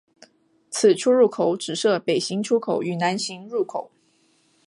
[0.71, 3.91] 此出入口只设北行出口与南行入口。